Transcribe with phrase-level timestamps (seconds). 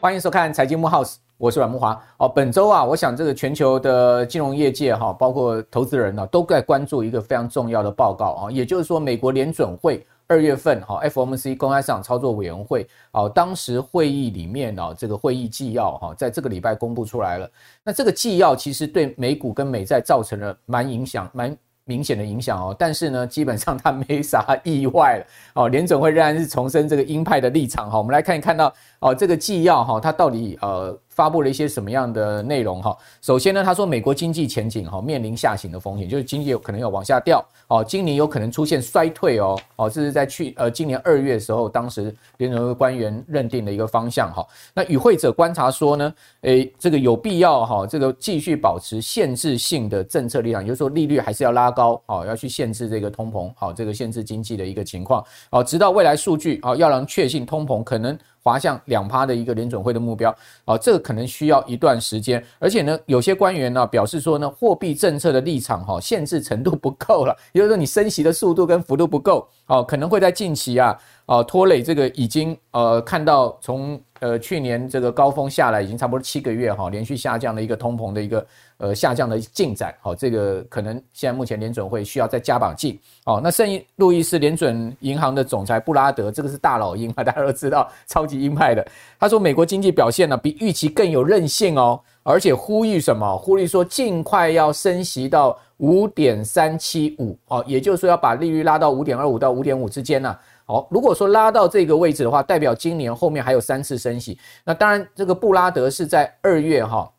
[0.00, 1.98] 欢迎收看财经木 house，我是阮木华。
[2.18, 17.50] 哦，本周啊，我想这个全球的金融业界哈，包括投资人呢，都在关注一个非常重要的报告啊，也就是说，美国联准会二月份哈 FOMC 公开市场操作委员会啊，当时会议里面呢，这个会议纪要哈，在这个礼拜公布出来了。
[17.82, 21.56] 那这个纪要其实对美股跟美债造成了蛮影响蛮。
[21.86, 25.68] 明显的影响哦，但是呢，基本上它没啥意外了哦。
[25.68, 27.98] 联准会仍然是重申这个鹰派的立场哈。
[27.98, 28.72] 我们来看一看到
[29.04, 30.98] 哦，这个纪要哈，它到底呃。
[31.14, 32.96] 发布了一些什么样的内容哈？
[33.22, 44.44] 首先呢，他说美国经济前景哈面临下行的风险，就是经济有可能要往下掉哦，今年有可能出现衰退哦哦，这是在去呃今年二月的时候，当时联准会官员认定的一个方向哈。
[44.74, 58.18] 那与会者观察说呢，诶，这个有必要哈，这个继续保持限制性的政策立场，也就是说利率还是要拉高哦，要去限制这个通膨好，这个限制经济的一个情况哦，直到未来数据啊，要让确信通膨可能。
[58.44, 60.32] 滑向两趴的一个联准会的目标。
[60.64, 69.48] 啊，这个可能需要一段时间，而且呢，有些官员呢表示说呢，货币政策的立场哈限制程度不够了，也就是说你升息的速度跟幅度不够。
[69.66, 78.44] 哦，可能会在近期啊啊拖累这个已经呃看到从呃去年这个高峰下来已经差不多七个月哈连续下降的一个通膨的一个。
[78.78, 88.84] 呃，下降的进展，好，这个可能现在目前联准会需要再加把劲，哦，那圣路易斯联准银行的总裁布拉德，这个是大老鹰啊，大家都知道，超级鹰派的，
[89.18, 93.38] 他说美国经济表现呢比预期更有韧性哦，而且呼吁什么？
[93.38, 107.10] 呼吁说尽快要升息到五点三七五，哦，也就是说要把利率拉到五点二五到五点五之间呢，好，如果说拉到这个位置的话，代表今年后面还有三次升息，那当然这个布拉德是在二月哈。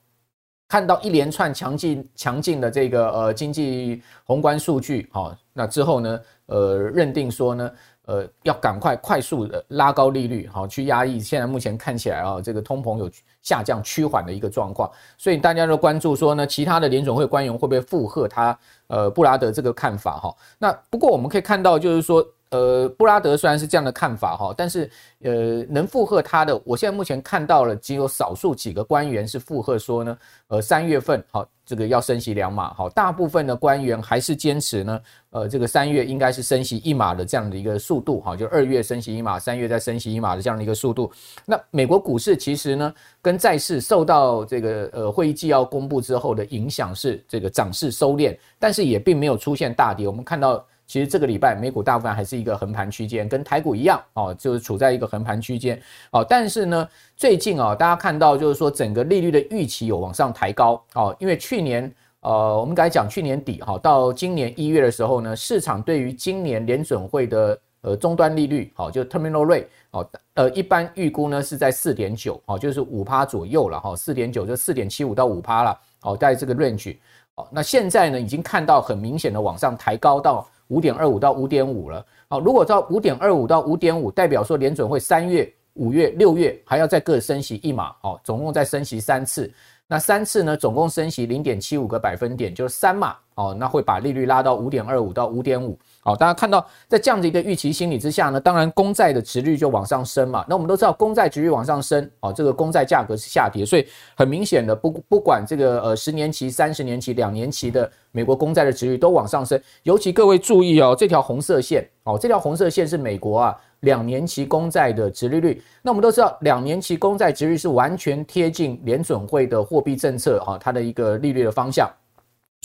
[0.67, 7.71] 看到一连串强劲强劲的这个呃经济宏观数据，好，那之后呢，呃，认定说呢，
[8.07, 13.07] 呃，要赶快快速的拉高利率，好，去压抑现在目前看起来啊，这个通膨有
[13.43, 20.35] 下降趋缓的一个状况，所以大家都关注说呢，其他的联总会官员会不会附和他呃布拉德这个看法哈？
[20.57, 22.27] 那不过我们可以看到就是说。
[22.51, 24.89] 呃，布拉德虽然是这样的看法哈，但是
[25.23, 30.17] 呃，能附和他的，我现在目前看到了只有少数几个官员是附和说呢，
[30.47, 35.01] 呃，三月份好，这个要升息两码好，大部分的官员还是坚持呢，
[35.31, 41.11] 呃，这个三月应该是升息一码的这样的一个速度哈，就二月升息一码，三月再升息一码的这样的一个速度。
[41.45, 50.07] 那美国股市其实呢，跟债市受到这个呃会议纪要公布之后的影响是这个涨势收敛，但是也并没有出现大跌。
[50.07, 50.63] 我们看到。
[50.87, 55.81] 其实这个礼拜美股大部分还是一个横盘区间，跟台股一样哦，就是处在一个横盘区间
[56.11, 56.23] 哦。
[56.27, 76.95] 但是呢，最近啊，大家看到就是说整个利率的预期有往上抬高哦，因为去年呃，我们刚才讲去年底哈，到今年一月的时候呢，市场对于今年联准会的呃终端利率好，就 terminal rate 哦，呃，一般预估呢是在四点九哦，就是五趴左右了哈，四点九就四点七五到五趴了哦，在这个 range
[77.35, 77.47] 哦。
[77.51, 80.47] 那现在呢，已经看到很明显的往上抬高到。
[80.67, 89.51] 五点二五到五点五了，好，如果到五点二五到五点五，代表说联准会三月、五月、六月还要再各升息一码，好，总共再升息三次。
[89.87, 95.77] 那三次呢，总共升息零点七五个百分点，就是三码，哦，那会把利率拉到五点二五到五点五。
[96.03, 100.45] 哦，大家看到在这样的一个预期心理之下呢，当然公债的殖率就往上升嘛。
[100.47, 103.85] 那我们都知道公债殖率往上升，哦，这个公债价格是下跌，所以
[104.15, 109.59] 很明显的不不管这个呃十年期、三十年期、两年期的美国公债的殖率都往上升。
[109.83, 115.61] 尤其各位注意哦，这条红色线哦，这条红色线是美国啊两年期公债的殖利率。
[115.81, 121.89] 那我们都知道，两年期公债殖率是完全贴近联准会的货币政策啊，它的一个利率的方向。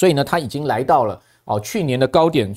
[0.01, 2.55] 所以呢，它已经来到了哦去年的高点。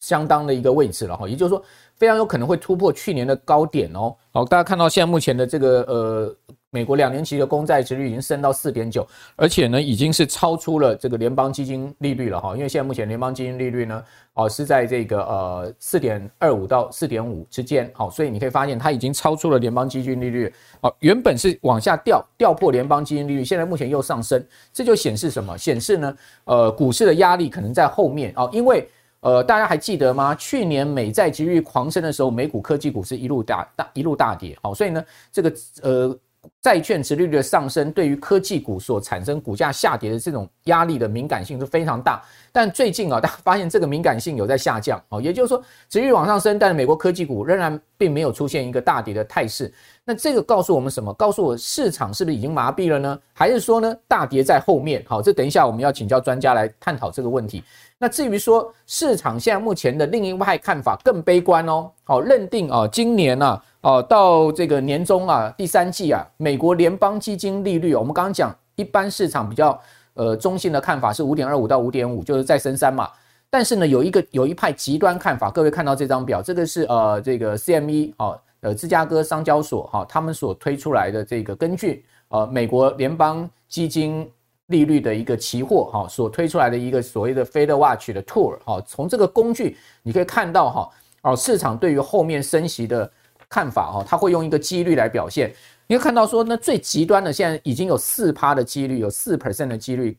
[0.00, 1.62] 相当的一个位置了哈，也就是说
[2.00, 4.16] 非常有可能会突破去年的高点哦。
[4.32, 6.34] 好，大家看到现在目前的这个呃
[6.70, 9.06] 美国两年期的公债殖率已经升到四点九，
[9.36, 12.56] 而且呢已经是超出了这个联邦基金利率了哈。
[12.56, 14.02] 因为现在目前联邦基金利率呢
[14.32, 20.50] 哦是在这个呃四点二五到四点五之间，好，所以你可以发现它已经超出了联邦基金利率。
[20.80, 24.42] 哦，原本是往下掉掉破联邦基金利率，现在目前又上升，
[24.72, 25.58] 这就显示什么？
[25.58, 28.88] 显示呢呃股市的压力可能在后面哦，因为。
[29.20, 30.34] 呃，大家还记得吗？
[30.34, 35.52] 去年美债殖率狂升的时候，美股科技股是一路大大一路大跌，好，所以呢，这个
[35.82, 36.18] 呃
[36.62, 49.70] 债券殖利率的上升对于科技股所产生股价下跌的这种压力的敏感性是非常大，但最近啊， 大家发现这个敏感性有在下降哦，也就是说，殖率往上升，但是美国科技股仍然并没有出现一个大跌的态势。
[50.02, 51.12] 那这个告诉我们什么？
[51.12, 53.20] 告诉我市场是不是已经麻痹了呢？
[53.34, 55.04] 还是说呢，大跌在后面？
[55.06, 57.62] 好，这等一下我们要请教专家来探讨这个问题。
[58.02, 63.64] 那至于说市场现在目前的另一派看法更悲观哦，好，认定啊，今年呢、啊。
[63.82, 69.78] 哦，到这个年终啊，第三季啊，美国联邦基金利率，我们刚刚讲，一般市场比较
[70.12, 73.08] 呃中性的看法是五点二五到五点五，就是再升三嘛。
[73.48, 84.30] 但是呢，有一个有一派极端看法，各位看到这张表，这个是呃这个 CME 哦，呃芝加哥商交所哈、他们所推出来的这个根据呃美国联邦基金
[84.70, 90.90] 利率的一个期货哈、所推出来的一个所谓的 Fed Watch 的 Tool 哈、从这个工具你可以看到哈，
[91.22, 93.08] 哦市场对于后面升息的。
[93.52, 95.52] 看法哈，它会用一个几率来表现。
[95.88, 100.16] 你会看到说，那最极端的现在已经有四趴的几率，有四 percent 的几率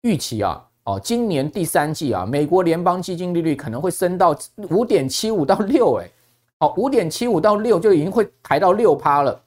[0.00, 4.34] 预期啊，哦，今年第三季啊，美国联邦基金利率可能会升到
[4.70, 6.08] 五点七五到六，哎，
[6.60, 9.38] 哦，五点七五到六就已经会抬到六趴了。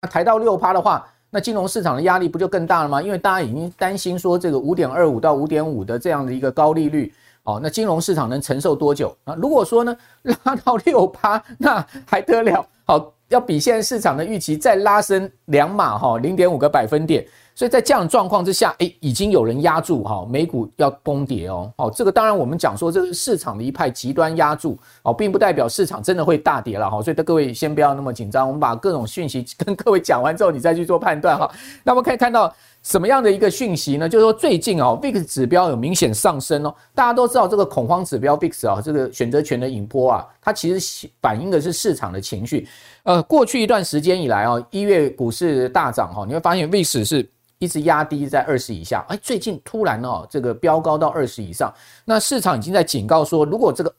[0.00, 3.00] 那抬到六趴的话，那金融市场的压力不就更大了吗？
[3.00, 7.10] 因为大家已经担心说，这个五点二五到五点五的这样的一个高利率。
[7.44, 9.34] 哦，那金融市场能承受多久啊？
[9.34, 9.96] 如果说呢，
[10.44, 12.64] 拉到六趴，那还得了？
[12.84, 17.26] 好，要比现在市场的预期再拉升两码哈，零点五个百分点。
[17.54, 21.72] 所以在这样的状况之下，诶，已经有人压住哈，美股要崩跌哦。
[21.76, 27.02] 哦，这个当然我们讲说这是市场的一派极端压住哦，并不代表市场真的会大跌了哈。
[27.02, 31.50] 所以各位先不要那么紧张，我们把各种讯息跟各位讲完之后，你再去做判断哈。
[31.84, 32.52] 那我们可以看到。
[32.84, 34.08] 什么样的一个讯息呢？
[34.08, 36.74] 就是说最近哦，VIX 指标有明显上升哦。
[36.92, 42.66] 大家都知道这个恐慌指标 VIX 啊，这个选择权的引波啊，它其实反映的是市场的情绪。
[43.04, 47.30] 呃，过去一段时间以来啊，一月股市大涨哈，你会发现 VIX 是
[47.62, 49.04] 一直压低在二十以下。
[49.08, 51.72] 哎，最近突然哦，这个飙高到二十以上，
[52.04, 53.94] 那市场已经在警告说，如果这个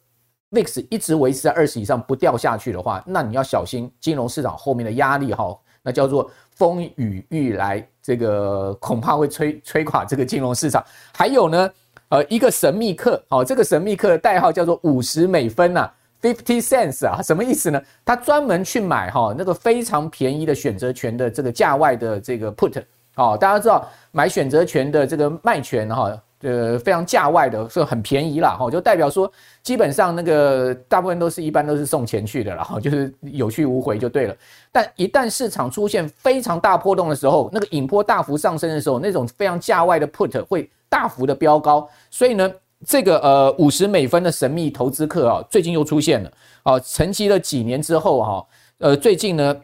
[0.51, 6.29] VIX 一直维持在二十以上不掉下去的话，那你要小心金融市场后面的压力哈，那叫做。
[6.55, 10.85] 风雨欲来，这个恐怕会吹吹垮这个金融市场。
[11.11, 11.71] 还有呢，
[12.09, 15.89] 呃，一个神秘客，哦，这个神秘客的代号叫做五十美分呐
[16.21, 17.81] ，fifty cents 啊，什么意思呢？
[18.05, 22.79] 他专门去买哈那个非常便宜的选择权的这个价外的这个 put，
[23.15, 26.11] 哦，大家知道买选择权的这个卖权哈。
[26.45, 29.31] 呃，非常价外的，是很便宜啦，哈，就代表说，
[29.61, 34.35] 基本上那个大部分都是一般都是送钱去的啦，哈，就是有去无回就对了。
[34.69, 41.87] 但一旦市场出现非常大波动的时候，那个引波大幅上升的时候，那种非常价外的 put 会大幅的飙高。
[42.11, 42.51] 所以呢，
[42.85, 46.31] 这个呃五十美分的神秘投资客啊，最近又出现了，
[46.63, 48.45] 啊，沉寂了几年之后哈，
[48.79, 49.55] 呃，最近呢。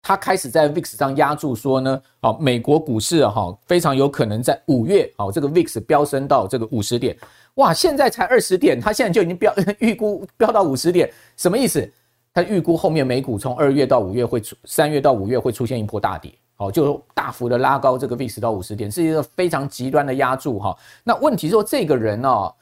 [0.00, 7.16] 他开始在 VIX 上压注说呢，好，美国股市哈非常有可能在五月，好，这个 VIX 飙升到这个五十点，
[7.54, 11.90] 哇，现在才二十点，他现在就已经飙 预估飙到五十点，什么意思？
[12.32, 20.74] 他预估后面美股从二月到五月会出，三月到五月会出现一波大跌，好，就大幅的拉高这个 VIX 到五十点，是一个非常极端的压注哈。
[21.04, 22.52] 那问题是说这个人呢？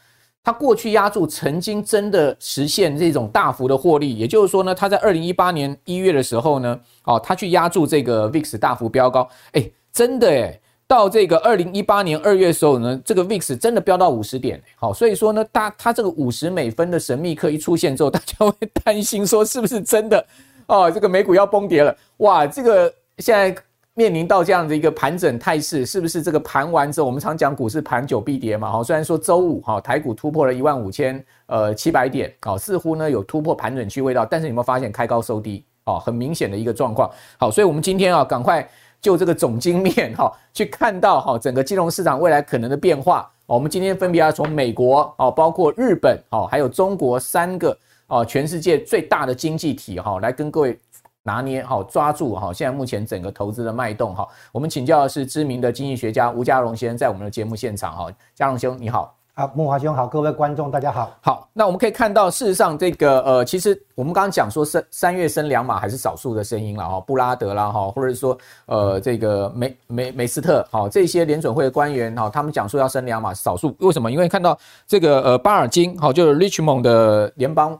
[0.47, 18.55] 他过去押注曾经真的实现这种大幅的获利，也就是说呢，他在二零一八年一月的时候呢，哦，他去押注这个 VIX 大幅飙高，哎，真的哎，到这个二零一八年二月的时候呢，这个 VIX 真的飙到五十点，好，所以说呢，他他这个五十美分的神秘客一出现之后，大家会
[18.85, 20.25] 担心说是不是真的
[20.69, 23.53] 哦，这个美股要崩跌了，哇，这个现在。
[23.99, 28.71] 面临到这样的一个盘整态势，是不是这个盘完之后，我们常讲股市盘久必跌嘛？
[28.71, 35.65] 哈，虽然说周五哈台股突破了一万五千呃七百点，哦，似乎呢有突破盘整区味道，但是有没有发现开高收低？
[35.85, 37.11] 哦，很明显的一个状况。
[37.38, 38.69] 好，所以我们今天啊，赶快
[39.00, 43.26] 就这个总经面哈 去看到哈整个金融市场未来可能的变化。
[43.47, 47.75] 我们今天分别要从美国哦，包括日本哦，还有中国三个
[48.09, 50.79] 哦全世界最大的经济体哈来跟各位。
[51.26, 54.26] 拿捏好，抓住哈，现在目前整个投资的脉动哈。
[54.52, 58.06] 我们请教的是知名的经济学家吴家荣先生，在我们的节目现场哈。
[58.33, 61.11] 家荣兄你好，啊，木华兄好，各位观众大家好。
[61.21, 74.12] 好，那我们可以看到，事实上这个呃，其实我们刚刚讲说三三月升两码还是少数的声音了哈，布拉德啦哈，或者是说呃这个梅梅梅斯特好，这些联准会的官员哈，他们讲说要升两码，少数为什么？
[74.12, 74.56] 因为看到
[74.87, 77.76] 这个呃巴尔金好，就是 Richmond 的联邦。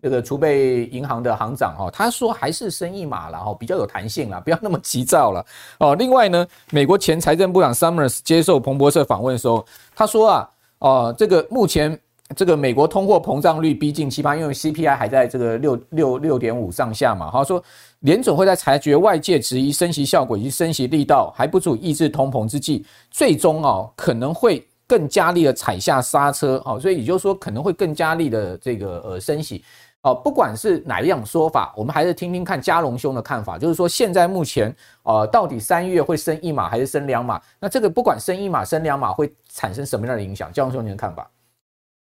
[0.00, 5.44] 这个储备银行的行长哈，他说还是升一码了哈，比较有弹性了，不要那么急躁了
[5.78, 5.94] 哦。
[5.96, 11.98] 另外呢，美国前财政部长 Summers 接受彭博社访问的时候，他说啊，哦，这个目前
[12.36, 17.28] 这个美国通货膨胀率逼近七八，因为 CPI 还在这个六六六点五上下嘛。
[17.28, 17.60] 好说
[18.00, 26.62] 联总会在裁决外界质疑升息效果以及升息力道还不足抑制通膨之际，最终哦可能会更加力的踩下刹车。
[26.64, 29.64] 哦，所以也就是说可能会更加力的这个呃升息。
[30.02, 33.58] 哦，不管是哪一样说法，我们还是听听看佳龙兄的看法。
[33.58, 37.42] 就是说，现在目前，呃，到底三月会升一码还是升两码？
[37.58, 40.52] 那这个不管升一码、升两码，会产生什么样的影响？
[40.52, 41.28] 佳龙兄，您的看法？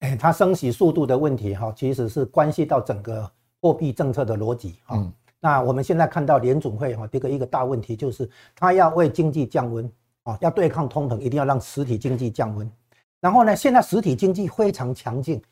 [0.01, 3.29] 哎，它升息速度的问题，哈，其实是关系到整个
[3.63, 4.77] 货币政策的逻辑。
[4.91, 5.11] 嗯，
[5.41, 9.91] 那我们现在看到联总会哈，这个一个大问题就是，它要为经济降温
[10.25, 12.71] 啊，要对抗通膨，一定要让实体经济降温。
[13.23, 15.43] 然后呢，现在实体经济非常强劲，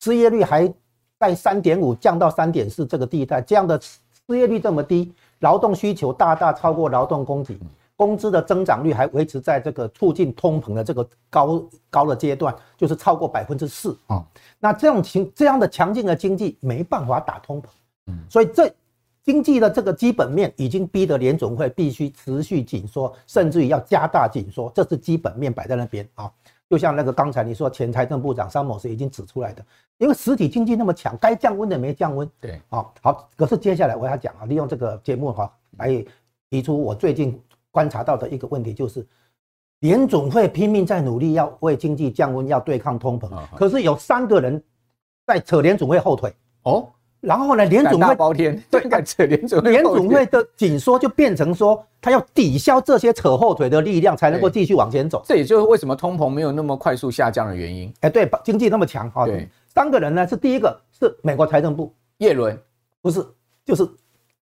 [0.00, 0.72] 失业率还。
[1.20, 7.58] 在三点五降到三点四这个地带，这样的失业率这么低，劳动需求大大超过劳动供给，
[7.94, 14.24] 工资的增长率还维持在这个促进通膨的这个高高的阶段，就是超过百分之四啊。
[14.58, 18.72] 那这种情这样的强劲的经济没办法打通膨，所以这
[19.22, 26.32] 经济的这个基本面已经逼得联总会必须持续紧缩，甚至于要加大紧缩，这是基本面摆在那边啊。
[26.70, 29.66] 就像那个刚才你说前财政部长张某是已经指出来的，
[29.98, 32.30] 因为实体经济那么强，该降温的没降温。
[32.40, 33.28] 对，好，好。
[33.34, 35.88] 可是接下来我要讲啊，利用这个节目哈，来
[36.48, 39.04] 提出我最近观察到的一个问题，就是
[39.80, 44.62] 联总会拼命在努力要为经济降温，要对抗通膨，可是有三个人
[45.26, 46.88] 在扯联总会后腿哦。
[47.20, 55.22] 然后呢，联准会包天，对， 敢扯联准会，联准会的紧缩就变成说，他要抵消这些扯后腿的力量，才能够继续往前走。
[55.26, 57.92] 这也就是为什么通膨没有那么快速下降的原因。
[58.00, 59.26] 哎，对，经济那么强啊。
[59.26, 62.58] 对，三个人呢，是第一个是美国财政部叶伦，
[63.02, 63.22] 不是，
[63.66, 63.86] 就是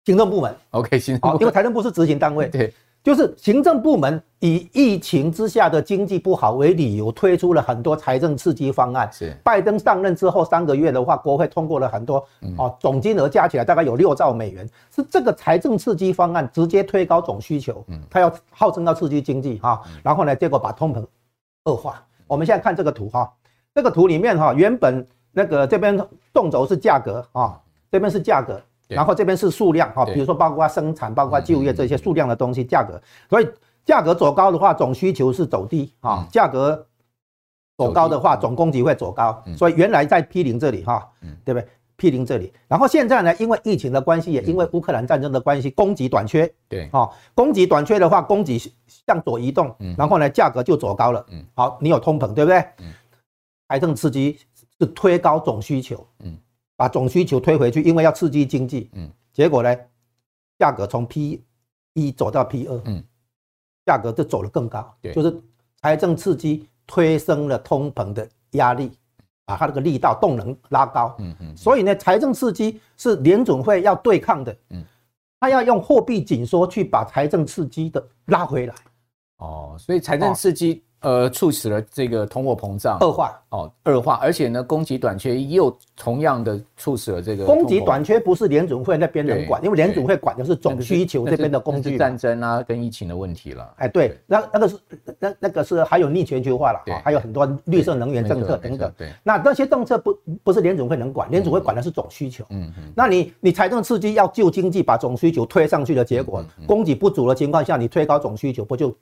[0.05, 0.55] 行政部门。
[0.71, 2.49] OK，行政部门，因为财政部是执行单位。
[2.49, 2.73] 对。
[3.03, 9.11] 就是行政部门以疫情之下的经济不好为理由，推出了很多财政刺激方案。
[9.13, 12.25] 是拜登上任之后三个月的话，国会通过了很多，
[12.57, 14.69] 哦，总金额加起来大概有六兆美元。
[14.95, 21.05] 是这个财政刺激方案直接推高总需求，他要号称要刺激经济哈，然后呢，结果把通膨
[21.65, 22.05] 恶化。
[22.29, 23.33] 我们现在看这个图哈，
[23.75, 25.99] 这个图里面哈，原本那个这边
[26.33, 28.61] 纵轴是价格啊，这边是价格。
[28.95, 33.01] 然后这边是数量哈，比如说包括生产、包括就业这些数量的东西，价格。
[33.29, 33.49] 所以
[33.85, 36.87] 价格走高的话，总需求是走低啊；价格
[37.77, 39.43] 走高的话，总供给会走高。
[39.57, 41.09] 所以原来在 P 零这里哈，
[41.45, 46.53] 对不对？P 零这里，然后现在呢，因为疫情的关系，也因为乌克兰战争的关系，供给短缺。
[46.69, 51.25] 对，啊，供给短缺的话，供给向左移动，然后呢，价格就走高了。
[51.55, 52.65] 好，你有通膨，对不对？
[53.69, 54.39] 财政刺激
[54.79, 56.07] 是推高总需求。
[56.21, 56.37] 嗯。
[56.83, 59.73] 把总需求推回去，因为要刺激经济，嗯，结果呢，
[60.59, 61.41] 价格从 P
[61.93, 63.01] 一走到 P 二，嗯，
[63.87, 65.41] 价格就走了更高，对，就是
[65.81, 68.91] 财政刺激推升了通膨的压力，
[69.45, 74.83] 把它这个力道动能拉高，嗯嗯，所以呢，财政刺激是联准会要对抗的，嗯，
[75.39, 78.75] 他要用货币紧缩去把财政刺激的拉回来，
[79.37, 80.83] 哦，所以财政刺激。
[81.03, 91.93] 呃，促使了这个通货膨胀恶化哦，恶化，而且呢，供给短缺又同样的促使了这个供给短缺不是联准会那边能管，因为联准会管的是总需求这边的供给。
[92.03, 93.75] 战争啊，跟疫情的问题了。
[93.77, 94.77] 哎，对，那那个是
[95.19, 98.93] 那那个是还有逆全球化了啊，还有很多绿色能源政策等等。
[98.97, 102.45] 对，那那些政策不不是联准会能管，联准会管的是总需求。
[102.49, 102.93] 嗯嗯。
[102.97, 108.95] 那你你财政刺激要救经济，把总需求推上去的结果，供给不足的情况下，你推高总需求，不就？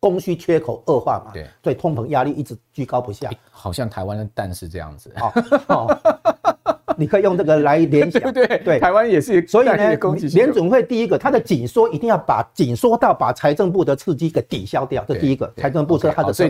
[0.00, 3.28] 供需缺口恶化嘛，对，所以通膨压力一直居高不下。
[3.28, 5.32] 欸、好像台湾的蛋是这样子，哦
[5.68, 5.98] 哦、
[6.96, 9.46] 你可以用这个来联想， 对对对，台湾也是。
[9.46, 9.76] 所以呢，
[10.32, 15.52] 联准会第一个，它的紧缩一定要把紧缩到把财政部的刺激给抵消掉，这第一个。
[15.56, 16.44] 财政部是它的扯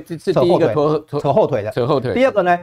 [0.45, 0.75] 后腿，
[1.21, 1.71] 扯后腿的。
[1.73, 2.15] 扯后腿。
[2.15, 2.57] 第二个呢，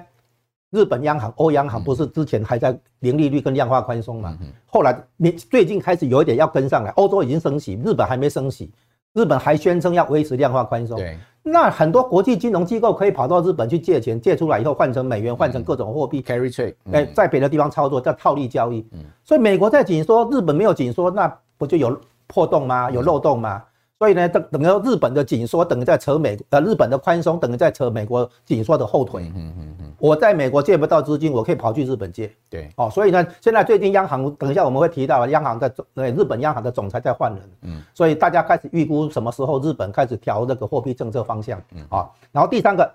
[0.72, 4.38] 日本央行、欧央行不是之前还在零利率跟量化宽松嘛？
[4.66, 8.72] 后来你最近开始有一点要跟上来，欧洲已经升息，日本还没升息。
[9.14, 18.86] 日本还宣称要维持量化宽松，对，那很多国际金融机构可以跑到日本去借钱，借出来以后换成美元，换成各种货币，carry trade，哎，在别的地方操作叫套利交易。
[18.92, 22.92] 嗯，所以美国在紧缩，日本没有紧缩，那不就有破洞吗？
[22.92, 23.64] 有漏洞吗？
[24.00, 29.24] 所以呢，等等于日本的紧缩等于在扯美呃日本的宽松等于在扯美国紧缩的后腿。
[29.36, 29.94] 嗯嗯嗯。
[29.98, 32.32] 我在美国借不到资金，我可以跑去日本借。
[32.48, 32.70] 对。
[32.76, 37.50] 哦，所以呢，现在最近央行等一下我们会提到央行的总呃日本央行的总裁在换人。
[37.64, 37.82] 嗯。
[37.96, 41.60] 所以大家开始预估什么时候日本开始调那个货币政策方向。
[41.74, 41.84] 嗯。
[41.90, 42.94] 啊，然后第三个，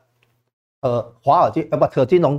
[0.83, 2.39] 呃，华尔街呃不扯金融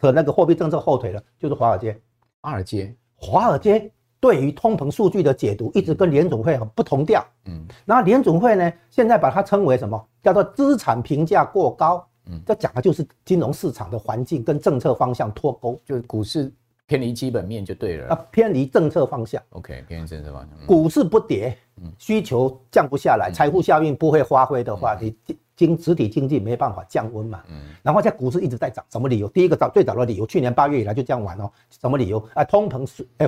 [0.00, 1.96] 扯那个货币政策后腿的，就是华尔街。
[2.42, 2.92] 华尔街。
[3.14, 3.92] 华尔街。
[4.20, 7.26] 对于通膨数据的解读，一直跟联总会很不同调。
[7.46, 10.06] 嗯，然后联总会呢，现在把它称为什么？
[10.22, 12.06] 叫做资产评价过高。
[12.26, 16.52] 嗯，这讲的就是金融市场的环境跟政策方向脱钩，就是股市
[16.86, 18.08] 偏离基本面就对了。
[18.08, 19.42] 啊，偏离政策方向。
[19.50, 20.66] OK，偏离政策方向。
[20.66, 21.56] 股市不跌，
[21.98, 25.16] 需求降不下来，财富效应不会发挥的话，你
[25.56, 27.42] 经实体经济没办法降温嘛。
[27.48, 27.56] 嗯。
[27.82, 29.26] 然后在股市一直在涨，什么理由？
[29.28, 31.50] 第一个早最早的理由，去年八月以来就这样玩哦。
[31.70, 32.22] 什么理由？
[32.34, 33.26] 啊，通膨数哎，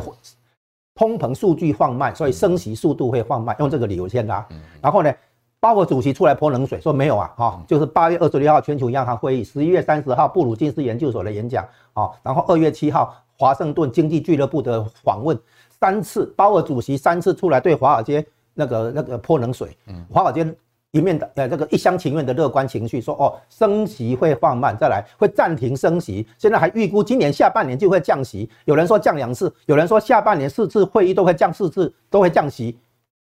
[0.95, 4.47] 通膨数据放慢，所以升息速度会放慢，用这个理由先拉。
[4.81, 5.13] 然后呢？
[5.61, 15.39] 鲍尔主席出来泼冷水，说没有啊，哈，就是八月二十六号全球央行会议，十一月三十号布鲁金斯研究所的演讲，啊，然后二月七号华盛顿经济俱乐部的访问，
[15.71, 20.45] 三次鲍尔主席三次出来对华尔街那个那个泼冷水，嗯，华尔街
[20.93, 32.79] 一面的呃这个一厢情愿的乐观情绪，说哦升息会放慢，再来会暂停升息，现在还预估今年下半年就会降息，有人说降两次，有人说下半年四次会议都会降四次，都会降息，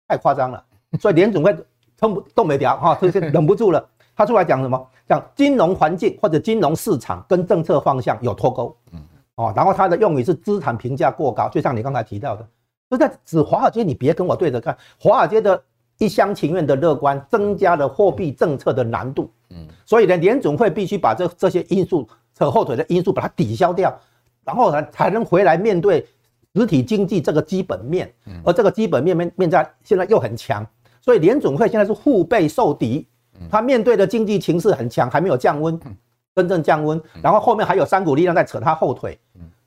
[0.08, 0.64] 太夸张了，
[1.00, 1.54] 所以联准会。
[1.98, 3.82] 撑不动没掉哈，这些忍不住了。
[4.14, 4.86] 他出来讲什么？
[5.08, 8.76] 讲金融环境或者金融市场跟政策方向有脱钩。
[8.92, 9.00] 嗯，
[9.36, 12.46] 哦，然后他的用语是资产评价过高，就像你刚才提到的，
[12.90, 14.76] 就在指华尔街，你别跟我对着干。
[15.00, 15.58] 华尔街的
[15.98, 19.30] 一厢情愿的乐观，增加了货币政策的难度。
[19.50, 23.96] 嗯，所以呢，联总会必须把这这些因素扯后腿的因素把它抵消掉，
[24.44, 26.06] 然后才才能回来面对
[26.54, 28.12] 实体经济这个基本面。
[28.44, 30.66] 而这个基本面面面在现在又很强。
[31.00, 33.06] 所以联总会现在是腹背受敌，
[33.48, 35.78] 他面对的经济情势很强，还没有降温，
[36.34, 37.00] 真正降温。
[37.22, 39.16] 然后后面还有三股力量在扯他后腿，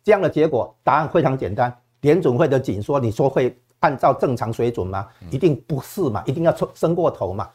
[0.04, 1.74] 这样的结果答案非常简单。
[2.02, 5.08] 联总会的紧缩，你说会按照正常水准吗？
[5.30, 7.50] 一定不是嘛，一定要升过头嘛。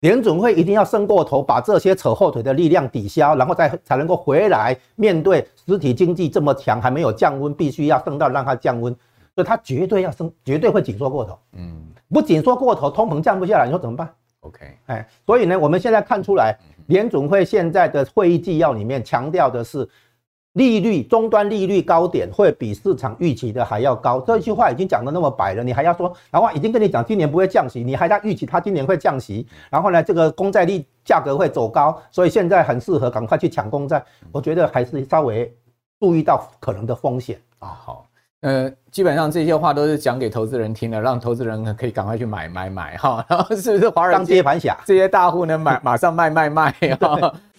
[0.00, 8.94] 联准会一定要升过头，把这些扯后腿的力量抵消，然后再才能够回来面对实体经济这么强，还没有降温，必须要升到让它降温，
[9.34, 11.38] 所以它绝对要升，绝对会紧缩过头。
[11.52, 11.86] 嗯。
[12.08, 14.08] 不紧缩过头，通膨降不下来，你说怎么办
[14.40, 19.88] ？OK，哎，所以呢，我们现在看出来，联准会现在的会议纪要里面强调的是，
[20.54, 24.20] 利率终端利率高点会比市场预期的还要高。
[24.20, 34.04] 这句话已经讲得那么白了，你还要说，然后已经跟你讲今年不会降息，你还在预期它今年会降息，然后呢，这个公债利价格会走高，所以现在很适合赶快去抢公债。
[34.32, 35.54] 我觉得还是稍微
[36.00, 37.68] 注意到可能的风险啊。
[37.68, 38.06] 好。
[38.42, 43.22] 呃，基本上这些话都是讲给投资人听的，让投资人可以赶快去买买买哈。
[43.28, 47.34] 然后是不是华尔街盘侠这些大户呢买马上卖卖卖哈。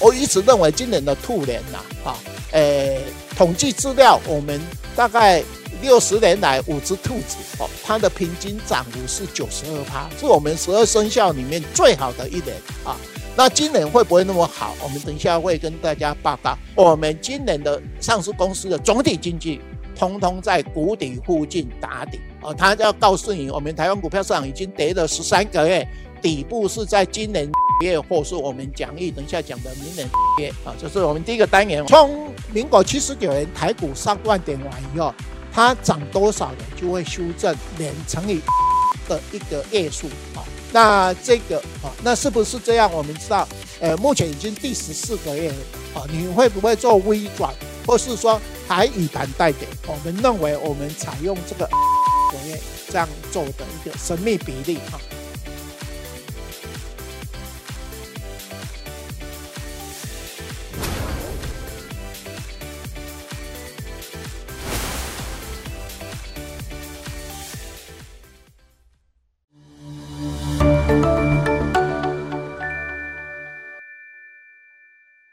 [0.00, 2.16] 我一直认为今年的兔年呐，啊，
[2.52, 2.98] 呃，
[3.36, 4.60] 统计资料，我们
[4.94, 5.42] 大概
[5.82, 12.96] 六十年来五只兔子哦，它的平均涨幅是九十二趴，是我们十二生肖里面最好的一年啊。
[13.36, 14.74] 那今年会不会那么好？
[14.82, 16.58] 我们等一下会跟大家报告。
[16.74, 19.60] 我们今年的上市公司的总体经济，
[19.96, 22.18] 通通在谷底附近打底。
[22.40, 25.86] 哦，他要告诉你，我们台湾股票市场已经跌了十三个月，
[26.20, 27.50] 底部是在今年
[27.82, 30.48] 月，或是我们讲义等一下讲的明年月。
[30.64, 31.84] 啊，这是我们第一个单元。
[31.86, 35.14] 从民国七十九年台股上万点完以后，
[35.52, 36.58] 它涨多少呢？
[36.76, 38.40] 就会修正两乘以
[39.08, 40.06] 的一个月数。
[40.34, 40.44] 啊。
[40.70, 42.92] 那这个啊，那是不是这样？
[42.92, 43.48] 我们知道，
[43.80, 45.56] 呃，目前已经第十四个月了
[45.94, 47.50] 啊，你会不会做微转，
[47.86, 49.66] 或是说还以盘带点？
[49.86, 55.00] 我们认为，我们采用这个个月这样做的一个神秘比例啊。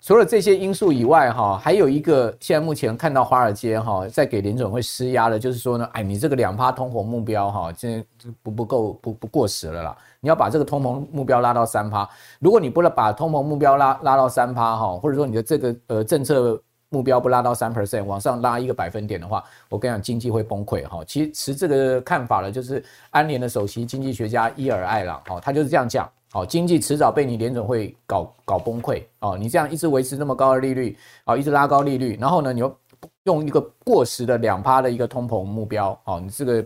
[0.02, 8.06] 除了这些因素以外，哈，还有一个现在目前看到华尔街哈在给联总会施压的，就是说呢，哎，你这个两趴通膨目标哈，这
[8.44, 12.08] 不不够不不过时了啦，你要把这个通膨目标拉到三趴。
[12.40, 21.04] 如果你不能把通膨目标拉拉到三趴哈，或者说你的这个呃政策目标不拉到三 percent，往上拉一个百分点的话，我跟你讲，经济会崩溃哈。
[21.08, 26.08] 其实持这个看法的，就是安联的首席经济学家伊尔艾朗哈，他就是这样讲。
[26.36, 29.38] 好，经济迟早被你联准会搞搞崩溃哦！
[29.40, 30.94] 你这样一直维持那么高的利率
[31.24, 32.78] 啊，一直拉高利率，然后呢，你又
[33.24, 36.62] 用一个过时的两趴的一个通膨目标，哦，你这个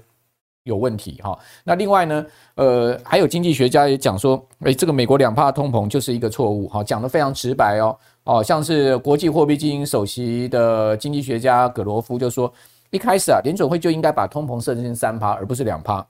[0.64, 1.38] 有问题哈。
[1.64, 12.52] 那另外呢，呃，还有经济学家也讲说，诶，这个美国两趴通膨就是一个错误，哈，讲得非常直白哦，哦，像是国际货币基金首席的经济学家葛罗夫就说，
[12.90, 16.04] 一开始啊，联准会就应该把通膨设定成三趴，而不是两趴。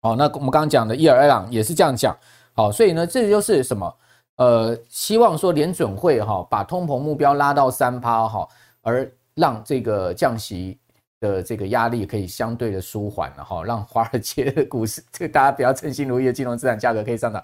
[0.00, 2.16] 哦，那我们刚刚讲的伊尔艾朗也是这样讲。
[2.58, 3.96] 好，所以呢，这就是什么？
[4.34, 8.48] 呃，希望说联准会哈把通膨目标拉到三趴哈，
[8.82, 10.76] 而让这个降息
[11.20, 17.40] 的这个压力可以相对的舒缓了哈，让华尔街的股市，这个大家不要称心如意的金融资产价格可以上涨。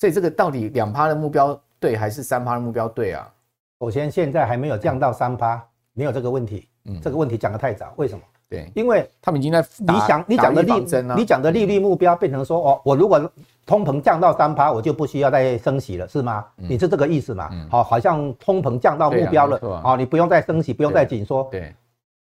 [0.00, 3.32] 所以这个到底两趴的目标对还是三趴的目标对啊？
[3.78, 6.68] 首先现在还没有降到三趴，没有这个问题。
[6.86, 8.24] 嗯，这个问题讲得太早，为什么？
[8.48, 10.72] 对，因为他们已经在你想你讲的利
[11.16, 13.20] 你讲的利率目标变成说哦，我如果
[13.66, 16.46] 通膨降到三趴，我就不需要再升息了，是吗？
[16.56, 17.50] 你是这个意思吗？
[17.68, 21.74] 好，好像通膨降到目标了，好，你不用再升息，不用再紧缩，对，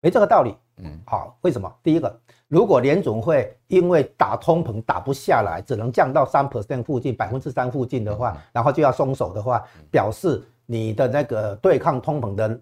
[0.01, 0.55] 没这个道理。
[0.79, 1.71] 嗯，好，为什么？
[1.83, 12.59] 第一个，如果联总会因为打通膨打不下来，只能降到三 percent 附近，百分之三附近的话，然后就要松手的话，表示你的那个对抗通膨的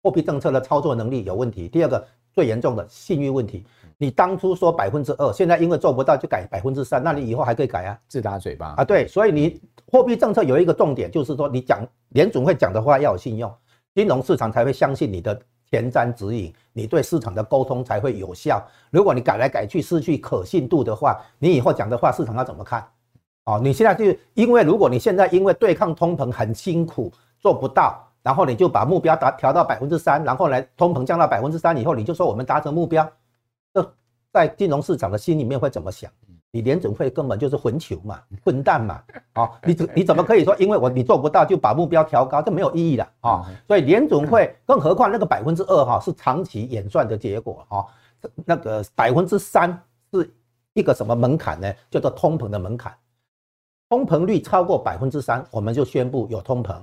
[0.00, 1.66] 货币政策的操作能力有问题。
[1.66, 2.06] 第二个。
[2.38, 7.98] 最严重的信誉问题，你当初说百分之二，现在因为做不到就改百分之三，那你以后还可以改啊？
[8.06, 8.84] 自打嘴巴啊！
[8.84, 13.52] 对，所以你货币政策有一个重点，就是说你讲联总会讲的话要有信用，
[13.92, 15.36] 金融市场才会相信你的
[15.68, 18.64] 前瞻指引，你对市场的沟通才会有效。
[18.92, 22.86] 如果你改来改去失去可信度的话，你以后讲的话市场要怎么看？
[23.46, 28.04] 哦，你现在就因为如果你现在因为对抗通膨很辛苦做不到。
[28.22, 33.10] 然后你就把目标达调到百分之三，然后来通膨降到百分之三以后，你就说我们达成目标，
[33.72, 33.94] 这
[34.32, 36.10] 在金融市场的心里面会怎么想？
[36.50, 39.02] 你联准会根本就是混球嘛，混蛋嘛！
[39.34, 42.40] 啊，你怎你怎么可以说因为我你做不到就把目标调高？
[42.40, 43.44] 这没有意义的啊！
[43.66, 47.84] 所以联准会，更何况那个百分之二哈是长期演算的结果啊，
[48.46, 49.78] 那个百分之三
[50.10, 50.34] 是
[50.72, 51.70] 一个什么门槛呢？
[51.90, 52.94] 叫做通膨的门槛，
[53.90, 56.74] 通膨率超过百分之三，我们就宣布有通膨。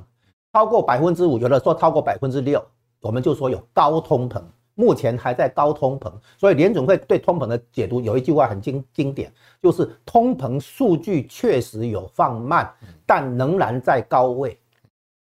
[0.55, 2.63] 超过百分之五，有的说超过百分之六，
[3.01, 4.41] 我们就说有高通膨。
[4.73, 9.29] 目前还在高通膨，所以联准会对通膨的解读有一句话很经经典，
[9.61, 12.69] 就是通膨数据确实有放慢，
[13.05, 14.57] 但仍然在高位。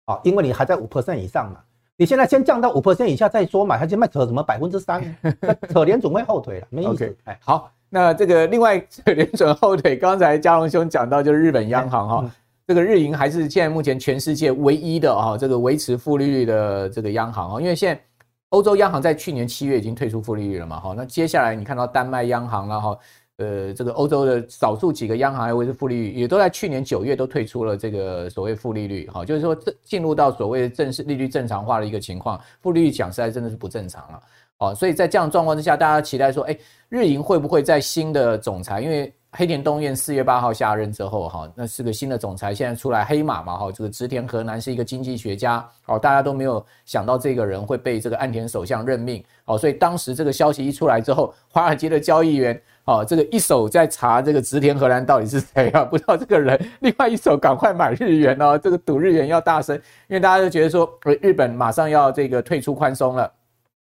[0.04, 1.60] 啊，因为你还在五 percent 以上嘛，
[1.96, 5.02] 你现在先降到五 percent 以下再说嘛，他现在扯什么百分之三？
[5.72, 7.16] 扯联准会后腿了，没意思。
[7.24, 12.30] 哎，好，那这个另外扯 联准后腿，刚才嘉荣兄讲到就是日本央行哈。
[12.66, 18.00] 这个日银还是现在目前全世界唯一的啊，这个维持负利率的这个央行啊，因为现在
[18.48, 22.98] 欧洲央行在去年七月已经退出负利率了嘛，哈，那接下来你看到丹麦央行了，哈，
[23.36, 34.22] 呃，这个欧洲的少数几个央行还维持负利率，也都在去年九月都退出了这个所谓负利率，哈，就是说这进入到所谓的正式利率正常化的一个情况，负利率讲实在真的是不正常了，
[34.60, 36.56] 哦，所以在这样状况之下，大家期待说，哎，
[36.88, 55.84] 日银会不会在新的总裁，因为黑田东彦四月八号下任之后，哈，那是个新的总裁，现在出来黑马嘛，哈，这个植田和男是一个经济学家，哦，大家都没有想到这个人会被这个岸田首相任命，哦，所以当时这个消息一出来之后，华尔街的交易员，哦，这个一手在查这个植田和男到底是谁啊？
[55.84, 59.74] 不知道这个人，另外一手赶快买日元哦，这个赌日元要大升，
[60.06, 60.88] 因为大家都觉得说，
[61.20, 63.32] 日本马上要这个退出宽松了，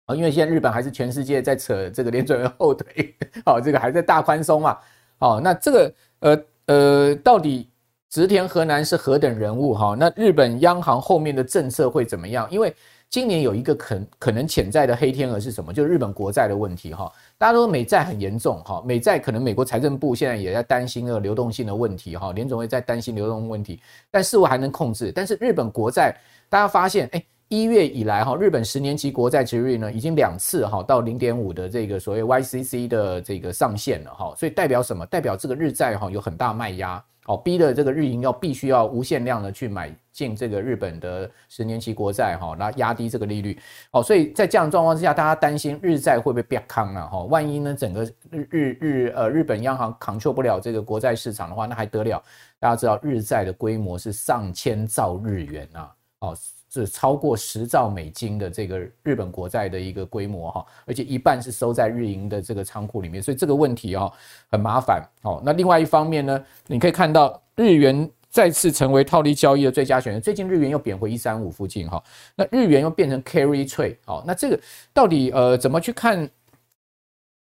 [0.05, 3.13] 啊，因为现在日本还是全世界在扯这个联准会后腿，
[3.45, 4.77] 哦，这个还在大宽松嘛。
[5.23, 7.69] 哦，那这个呃呃，到底
[8.09, 9.95] 植田和男是何等人物哈？
[9.97, 12.45] 那日本央行后面的政策会怎么样？
[12.51, 12.75] 因为
[13.09, 15.71] 今年有一个可可能潜在的黑天鹅是什么？
[15.71, 17.09] 就是日本国债的问题哈。
[17.37, 23.79] 大家都说美债很严重哈，美债可能美国财政部现在也在担心那个流动性的问题哈，联总会在担心流动问题，
[24.11, 25.09] 但似乎还能控制。
[25.15, 26.13] 但是日本国债，
[26.49, 27.23] 大家发现哎。
[27.53, 35.05] 一月以来，哈，日本十年期国债殖利率呢，已经两次哈到零点五的这个所谓 YCC 的这个上限了哈，所以代表什么？
[35.05, 43.59] 代表这个日债哈有很大卖压，哦，逼得这个日银要必须要无限量的去买进这个日本的十年期国债哈，来压低这个利率，
[43.91, 47.19] 哦，所以在这样的状况之下，大家担心日债会不会变康了哈？
[47.25, 52.19] 万一呢，整个日日日呃日本央行 control 不了这个国债市场的话，那还得了？
[52.59, 56.35] 大家知道日债的规模是上千兆日元啊，哦。
[56.73, 64.11] 是超过十兆美金的这个日本国债的一个规模哈，而且一半是收在日银的这个仓库里面，所以这个问题哦
[64.49, 65.39] 很麻烦哦。
[65.45, 72.03] 那另外一方面呢，你可以看到日元再次成为套利交易的最佳选择，最近日元又贬回一三五附近哈，
[72.35, 74.59] 那日元又变成 carry trade 哦，那这个
[74.91, 76.27] 到底呃怎么去看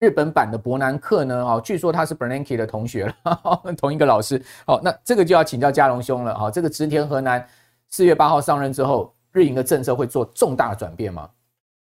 [0.01, 1.45] 日本版的伯南克呢？
[1.45, 4.43] 哦，据说他是 Bernanke 的同学了， 同一个老师。
[4.67, 7.47] 好，那这个就要请教佳龙兄了哈，这个植田和南。
[7.93, 11.29] 四月八号上任之后，日银的政策会做重大的转变吗？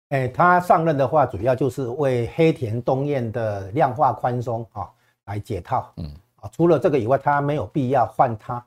[0.08, 4.90] 哎，他上任的话，主要就是为黑田东彦的量化宽松啊
[5.26, 5.92] 来解套。
[5.98, 8.62] 嗯啊，除了这个以外，他没有必要换他，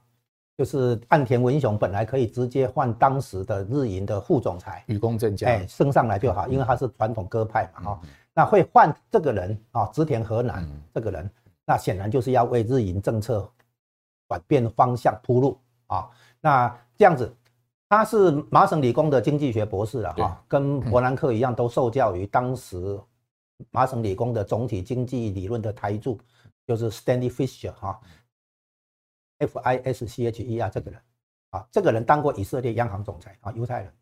[0.58, 7.82] 就是岸田文雄本来可以直接换当时的日银的副总裁雨宫正家，哎，升上来就好，因为他是传统鸽派嘛。
[7.82, 8.00] 哈，
[8.34, 11.30] 那会换这个人啊，植田和男这个人，
[11.66, 13.46] 那显然就是要为日银政策
[14.30, 16.08] 转变方向铺路啊。
[16.40, 17.34] 那这样子，
[17.90, 23.00] 他是麻省理工的经济学博士了哈，跟伯南克一样，都受教于当时
[23.72, 26.20] 麻省理工的总体经济理论的台柱，
[26.66, 28.00] 就是 Stanley Fischer 哈。
[29.40, 31.02] F I S C H E R 这个人
[31.50, 33.94] 啊，这个人当过以色列央行总裁啊，犹太人。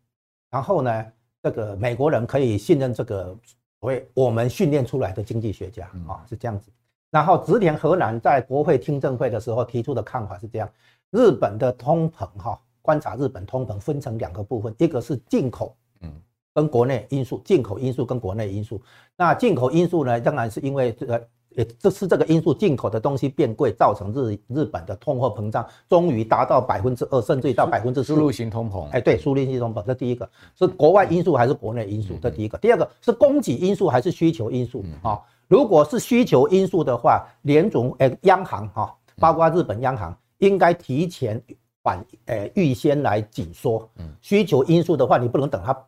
[0.48, 3.36] 然后呢，这个美国人可以信任这个
[3.80, 6.70] 所谓我们训练出来的经济学家啊，是这样子。
[7.10, 10.70] 然后直田和男在国会听证会的时候提出的看法是这样：
[11.10, 16.12] 日本的通膨哈，观察日本通膨分成两个部分，一个是进口，嗯，
[16.52, 18.78] 跟国内因素，进口因素跟国内因素。
[19.16, 21.26] 那进口因素呢，当然是因为这个。
[21.56, 28.12] 也这是这个因素，进口的东西变贵，造成日日本的通货膨胀，终于达到百分之二，甚至于到百分之四。
[28.12, 32.14] 输入型通膨，哎，对，输入型通膨，这第一个是国外因素还是国内因素？
[32.20, 34.84] 这第一个，第二个是供给因素还是需求因素？
[35.04, 41.40] 啊，如果是需求因素的话，联总哎，央行哈，包括日本央行应该提前
[41.84, 43.88] 缓，呃，预先来紧缩。
[44.20, 45.86] 需求因素的话，你不能等它。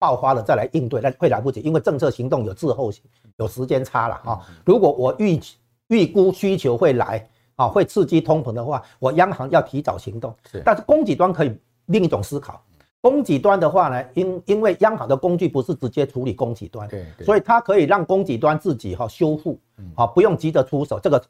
[0.00, 3.02] 爆发了再来应对，那会来不及，因为政策行动有滞后性，
[3.36, 4.38] 有时间差了啊。
[4.64, 5.40] 如果我预
[5.88, 10.32] 预估需求会来啊，会刺激通膨的话，我央行要提早行动。
[10.48, 11.52] 是，但是供给端可以
[11.86, 12.62] 另一种思考。
[13.00, 19.58] 供给端的话呢，因因为央行的工具不是直接处理供给端，对，所以它可以让供给端自己哈修复，
[19.96, 21.00] 啊，不用急着出手。
[21.00, 21.20] 这个。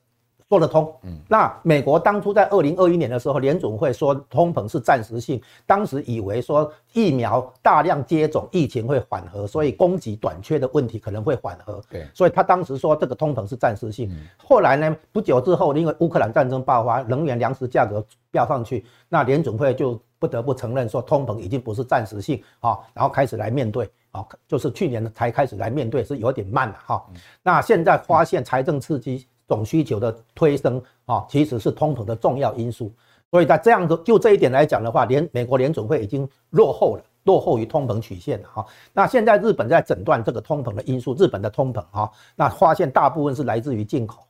[0.48, 14.10] 说得通，嗯，那美国当初在二零二一年的时候，联总会说通膨是暂时性，当时以为说疫苗大量接种，疫情会缓和，所以供给短缺的问题可能会缓和，对，所以他当时说这个通膨是暂时性。
[14.38, 27.06] 后来呢，不久之后，因为乌克兰战争爆发，能源粮食价格飙上去，那联总会就不得不承认说通膨已经不是暂时性啊，然后开始来面对啊，就是去年才开始来面对，是有点慢了哈。
[27.42, 29.26] 那现在发现财政刺激。
[29.48, 32.92] 总需求的推升啊，其实是通膨的重要因素。
[33.30, 38.66] 所以在这样子就这一点来讲的话，联美国联准会已经落后了，落后于通膨曲线了哈。
[38.92, 44.26] 那现在日本在诊断这个通膨的因素，日本的通膨哈，那发现大部分是来自于进口，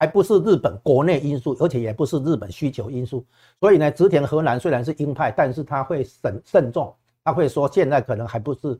[0.00, 3.24] 还不是日本国内因素，而且也不是日本需求因素。
[3.60, 8.76] 所以呢，植田和男虽然是鹰派，但是他会慎慎重，他会说现在可能还不是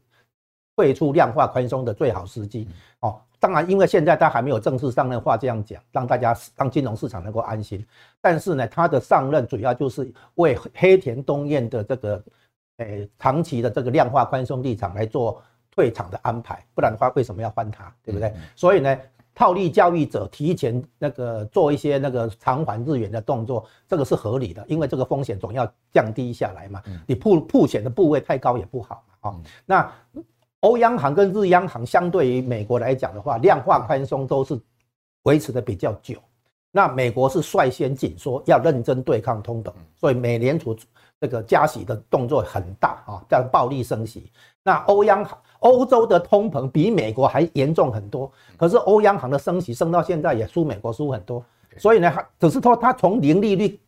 [0.76, 2.68] 退出量化宽松的最好时机
[3.00, 3.20] 哦。
[3.40, 7.84] 当然，因为现在他还没有正式上任，话这样讲，让大家让金融市场能够安心。
[8.18, 12.24] 但是呢，他的上任主要就是为黑田东彦的这个，
[12.78, 16.64] 诶，长期的这个量化宽松立场来做退场的安排。
[16.74, 17.94] 不然的话，为什么要换他？
[18.02, 18.32] 对不对？
[18.56, 18.98] 所以呢，
[19.34, 26.82] 套利交易者提前那个做一些那个偿还日元的动作，这个是合理的，因为这个风险总要降低下来嘛。
[27.06, 29.30] 你铺铺险的部位太高也不好嘛。
[29.30, 29.92] 啊，那。
[30.64, 34.58] 欧央行跟日央行相对于美国来讲的话，量化宽松都是
[35.24, 36.16] 维持的比较久。
[36.72, 40.74] 那美国是率先紧缩，要认真对抗通膨，所以美联储
[41.20, 44.32] 这个加息的动作很大啊，叫暴力升息。
[44.62, 51.44] 那欧央行欧洲的通膨比美国还严重很多，可是欧央行的升息升到现在也输美国输很多。
[51.76, 53.78] 所以呢，只是说它从零利率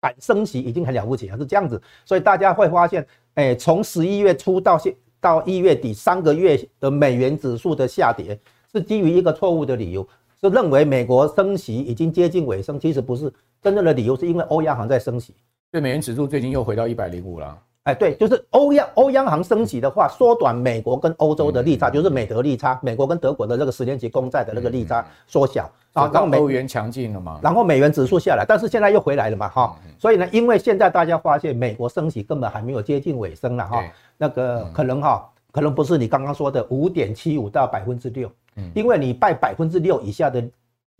[0.00, 1.80] 敢升息已经很了不起了，是这样子。
[2.04, 4.92] 所以大家会发现，哎，从十一月初到现。
[5.20, 8.38] 到一月底三个月的美元指数的下跌，
[8.72, 10.06] 是基于一个错误的理由，
[10.40, 12.80] 是认为美国升息已经接近尾声。
[12.80, 15.34] 其实不是，真正的理由是因为欧央行在升息。
[15.70, 17.56] 对，美元指数最近又回到一百零五了。
[17.84, 25.70] 哎，对，就是欧央欧央行升息的话，缩短美国跟欧洲的利差，就是美德利差，美国跟德国的这个十年期公债的那个利差缩小。
[25.94, 33.82] 啊，然后欧元强劲了嘛，然后美元指数下来，但是现在又回来了嘛，哈，所以呢，因为现在大家发现美国升息根本还没有接近尾声了哈，
[34.16, 38.30] 那个可能哈，可能不是你刚刚说的五点七五到百分之六，
[38.74, 40.44] 因为你拜百分之六以下的。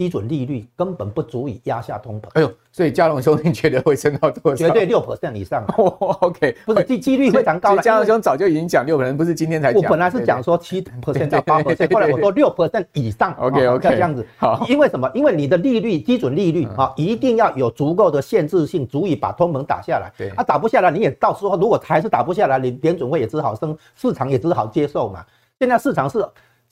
[0.01, 2.29] 基准利率根本不足以压下通膨。
[2.33, 4.67] 哎呦，所以嘉龙兄，你觉得会升到多少？
[4.67, 5.63] 绝对六 percent 以上。
[5.77, 7.83] OK，不是，几几率非常高了。
[7.83, 9.83] 佳龙兄早就已经讲六 percent，不是今天才讲。
[9.83, 13.35] 我本来是讲说七 percent 到八 percent，后来我说六 percent 以上。
[13.35, 14.27] OK OK，这样子。
[14.39, 15.07] 好，因为什么？
[15.15, 20.11] 因为你的利率基准利率啊，一定要有足够的限制性，足以把通膨打下来。
[20.17, 25.23] 对，啊，打不下来，你也到时候如果还是打不下来，你联准会也只好升，市场也只好接受嘛。
[25.59, 26.27] 现在市场是。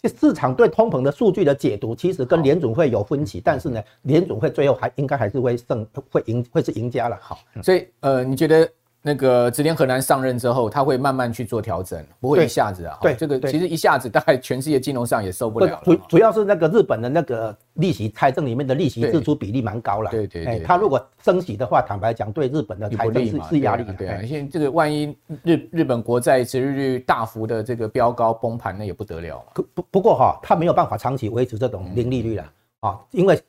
[0.04, 7.18] 市场对通膨的数据的解读，其实跟联准会有分歧，但是呢，联准会最后还应该还是会胜，会赢，会是赢家了。
[7.20, 8.70] 好，所以呃，你觉得？
[9.00, 12.98] 那个植田河南上任之后，他会慢慢去做调整，不会一下子啊。
[13.00, 15.80] 对，这个其实一下子大概全世界金融上也受不了。
[15.84, 20.10] 主主要是那个日本的那个利息财政里面的利息支出比例蛮高了。
[20.10, 20.58] 对对对。
[20.60, 23.92] 他如果升息的话，坦白讲，对日本的财政是是压力的。
[23.92, 29.42] 对啊，现在这个万一日日本国债殖利率大幅的这个飙高崩盘，那也不得了。
[29.54, 33.40] 不不不过哈，他没有办法长期维持这种零利率了啊，因为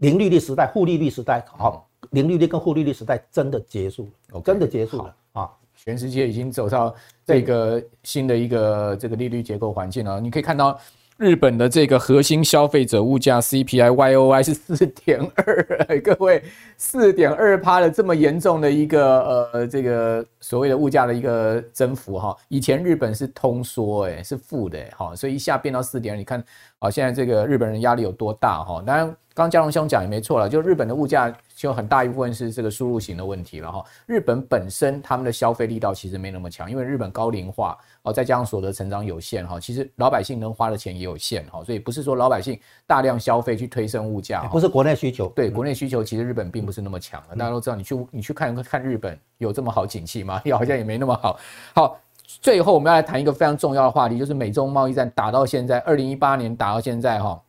[0.00, 1.88] 零利率时代、负利率时代好。
[2.16, 5.50] 零利率跟负利率时代真的结束了，真的结束了啊！
[5.74, 6.94] 全世界已经走到
[7.26, 10.18] 这个新的一个这个利率结构环境了。
[10.18, 10.80] 你可以看到，
[11.18, 16.42] 日本的这个核心消费者物价 CPI YOY 是四点二，各位
[16.78, 26.42] 四点二趴的这么严重的一个呃这个所谓的物价的一个增幅哈，以前日本是通缩诶，是负的哈，所以一下变到四点二，你看
[26.78, 28.82] 啊现在这个日本人压力有多大哈？
[28.86, 33.84] 当然，刚嘉荣兄讲也没错了，就日本的物价就很大一部分是这个输入型的问题了哈。
[34.06, 45.28] 日本本身他们的消费力道其实没那么强，因为日本高龄化哦，再加上所得成长有限哈，其实老百姓能花的钱也有限哈，所以不是说老百姓大量消费去推升物价，不是国内需求。
[45.28, 50.40] 对，国内需求其实日本并不是那么强的，大家都知道，你去你去看看日本有这么好景气吗？
[50.44, 51.38] 也 好像也没那么好。
[51.74, 57.40] 好，最后我们要来谈一个非常重要的话题，就是美中贸易战打到现在，二零一八年打到现在哈，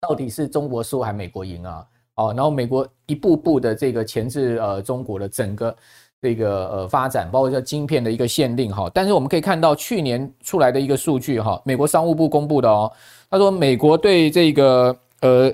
[0.00, 1.86] 到底是中国输还美国赢啊？
[2.16, 5.74] 哦，然后美国一步步的这个钳制呃中国的整个。
[6.22, 12.92] 这个呃发展，包括叫晶片的一个限令哈，但是我们可以看到去年出来的一个数据哈，美国商务部公布的哦，
[13.30, 15.50] 他说美国对这个呃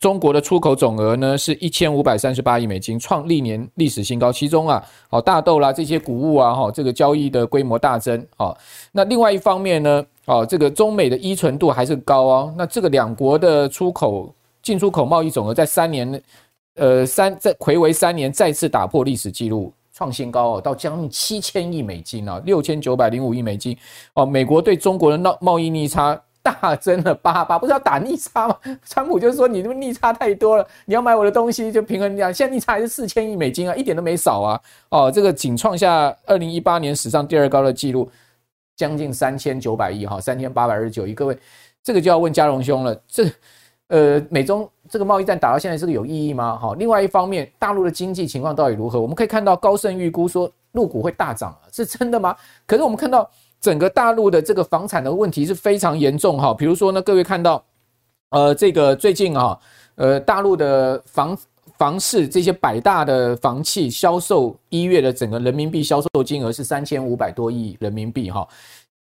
[0.00, 4.32] 中国的出口总额呢是一千五百三十八亿美金，创历年历史新高。
[4.32, 8.56] 其中啊，好大豆啦这些谷物啊哈，这个交易的规模大增啊。
[8.90, 12.54] 那另外一方面呢，哦这个中美的依存度还是高哦。
[12.56, 16.22] 那这个两国的出口进出口贸易总额在三年
[16.76, 19.70] 呃三在睽违三年再次打破历史记录。
[19.92, 23.76] 创新高哦，到将近七千亿美金啊，六千九百零五亿美金
[24.14, 24.24] 哦。
[24.24, 28.56] 美国对中国的贸贸易逆差大增了八八，不是要打逆差吗？
[28.86, 32.32] 川普就是说你这个逆差太多了，你要买我的东西就平衡这样。
[32.32, 34.60] 现在逆差还是四千亿美金啊，一点都没少啊。
[34.88, 38.10] 哦，这个仅创下二零一八年史上第二高的纪录，
[38.76, 41.14] 将近三千九百亿哈，三千八百二十九亿。
[41.14, 41.38] 各位，
[41.82, 43.30] 这个就要问嘉荣兄了，这
[43.88, 44.68] 呃美中。
[44.88, 46.58] 这个贸易战打到现在是个有意义吗？
[46.60, 49.00] 好，另外一方面，大陆的经济情况到底如何？
[49.00, 52.34] 我们可以看到高盛预估说陆股会大涨啊，是真的吗？
[52.66, 56.54] 可是我们看到整个大陆的这个房产的问题是非常严重哈。
[56.54, 57.64] 比如说呢，各位看到，
[58.30, 59.58] 呃，这个最近啊，
[59.96, 61.38] 呃，大陆的房
[61.78, 68.48] 房市这些百大的房企销售一月的整个人民币销售金额是三千五百多亿人民币哈，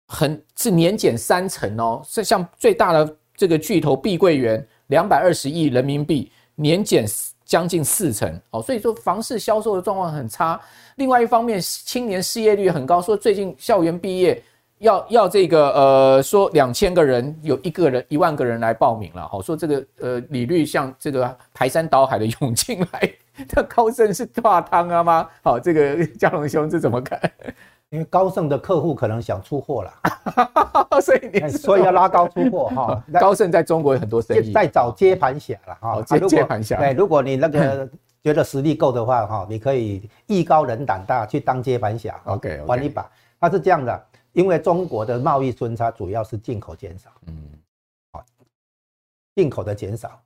[0.08, 2.02] 很是年减三成哦。
[2.04, 4.66] 是像最大的这个巨头碧桂园。
[4.90, 7.06] 两百二十亿人民币，年减
[7.50, 10.58] 将近四成哦，所以说房市销售的状况很差。
[10.94, 14.40] 另外一方面，青年失业率很高，说最近校园毕业
[14.78, 23.12] 要要这个呃，说两千个人有一个人一万个人来报名了，好说这个呃利率像这个排山倒海的涌进来，
[23.48, 25.28] 这高盛是挂汤啊吗？
[25.42, 27.20] 好，这个 嘉龙兄这怎么看？
[27.90, 29.92] 因为高盛的客户可能想出货了，
[31.02, 33.04] 所以你所以要拉高出货哈。
[33.20, 36.02] 高盛在中国有很多生意，在找接盘侠了哈。
[36.02, 36.78] 接接盘侠。
[36.78, 37.88] 对，如果你那个
[38.22, 42.20] 觉得实力够的话哈，你可以艺高人胆大去当接盘侠。
[42.26, 43.10] OK，玩一把。
[43.40, 47.34] 它是这样的，因为中国的贸易顺差主要是进口减少，嗯，
[48.12, 48.24] 好，
[49.34, 50.20] 进口的减少。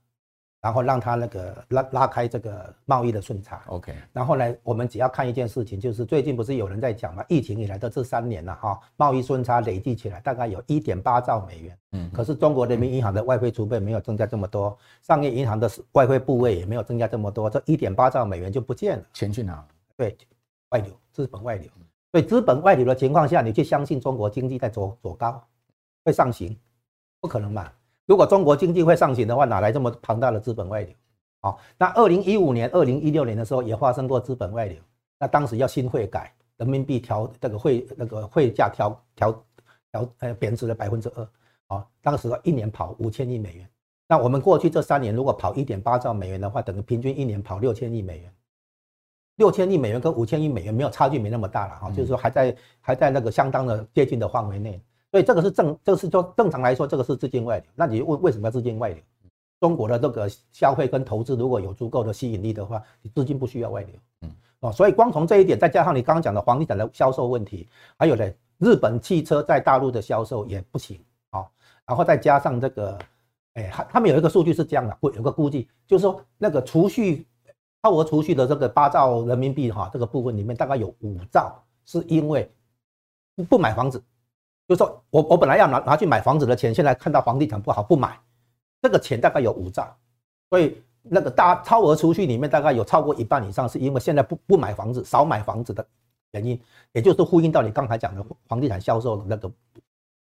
[0.64, 3.94] 然后让它那个拉拉开这个贸易的顺差，OK。
[4.14, 11.78] 然后呢，我们只要看一件事情，就是最近不是有人在讲嘛，疫情以来的这三年了哈，贸易顺差累计起来大概有一点八兆美元。
[11.92, 12.10] 嗯。
[12.14, 19.04] 可是中国人民银行的外汇储备没有增加这么多，商业银行的外汇部位也没有增加这么多，这一点八兆美元就不见了。
[19.12, 19.62] 钱去哪？
[19.98, 20.16] 对，
[20.70, 21.70] 外流，资本外流。
[22.10, 25.46] 所以资本外流的情况下，你去相信中国经济在走走高，
[26.06, 26.56] 会上行，
[27.20, 27.70] 不可能嘛？
[28.06, 30.94] 如果中国经济会上行的话，哪来这么庞大的资本外流？
[31.40, 34.78] 好，那二零一五年、二零一六年的时候也发生过资本外流，
[35.18, 39.44] 那当时要新汇改，人民币调这个汇那个汇价调调
[39.90, 43.68] 调呃贬值了百分之二，啊，当时一年跑五千亿美元。
[44.06, 48.32] 那我们过去这三年如果跑一点八兆美元的话，等于平均一年跑六千亿美元。
[49.36, 54.80] 六千亿美元跟五千亿美元没有差距，没那么大了哈，就是说还在还在那个相当的接近的范围内。
[55.14, 57.66] 所以这个是正，这个是说正常来说，这个是资金外流。
[57.76, 59.00] 那你问为什么要资金外流？
[59.60, 63.94] 中国的这个消费跟投资如果有足够的吸引力的话，你资金不需要外流。
[64.22, 70.98] 嗯，哦，所以光从这一点，再加上你刚刚讲的房地产的销售问题，还有呢，日本汽车在大陆的销售也不行。
[71.30, 71.46] 哦，
[71.86, 72.98] 然后再加上这个，
[73.52, 77.24] 哎，他他们有一个数据是这样的，有个估计，就是说那个储蓄，
[77.84, 82.50] 超额储蓄的这个八兆人民币哈，这个部分里面大概有五兆是因为
[83.36, 84.02] 不不买房子。
[84.66, 88.18] 就是说我我本来要拿拿去买房子的钱，现在看到房地产不好不买，
[88.80, 89.94] 这个钱大概有五兆，
[90.48, 95.86] 所以那个大超额储蓄里面大概有超过一半以上是因为现在不不买房子，少买房子的
[96.30, 96.58] 原因，
[96.92, 99.52] 也就是呼应到你刚才讲的房地产销售的那个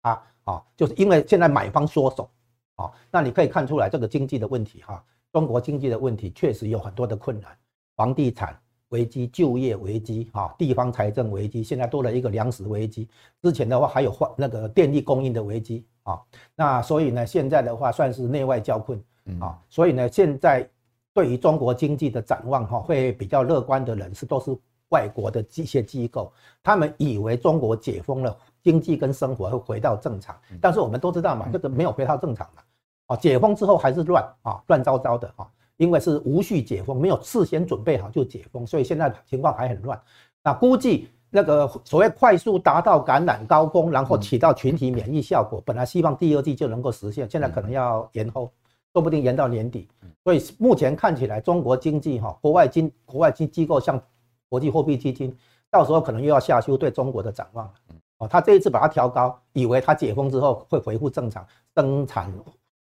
[0.00, 2.30] 啊啊，就是因为现在买方缩手
[2.76, 7.54] 啊，那你可以看出来这个经济的问题哈，中国经济的问题确实有很多的困难，
[7.96, 8.58] 房地产。
[8.92, 13.08] 危机、就业危机、哈地方财政危机，现在多了一个粮食危机。
[13.42, 16.20] 之前的话还有换那个电力供应的危机，啊。
[16.54, 19.02] 那所以呢，现在的话算是内外交困
[19.40, 19.58] 啊。
[19.68, 20.68] 所以呢，现在
[21.14, 24.56] 对于中国经济的展望哈，会比较乐观的人是都是
[24.90, 26.30] 外国的一些机构，
[26.62, 30.38] 他们以为中国解封了，经济跟生活会回到正常。
[30.60, 32.62] 但是我们都知道嘛，这个没有回到正常嘛。
[33.06, 35.48] 啊，解封之后还是乱啊，乱糟糟的啊，
[35.78, 40.00] 因为是无序解封，没有事先准备好就解封，所以现在情况还很乱。
[40.44, 48.52] 那估计那个所谓快速达到感染高峰，然后起到群体免疫效果，本来希望第二季就能够实现，现在可能要延后，
[48.92, 49.88] 说不定延到年底。
[50.22, 54.00] 所以目前看起来，中国经济哈，国外经国外经机构像
[54.48, 55.36] 国际货币基金，
[55.70, 57.72] 到时候可能又要下修对中国的展望了。
[58.18, 61.44] 哦，他这一次把它调高，以为它解封之后会恢复正常
[61.74, 62.32] 生产。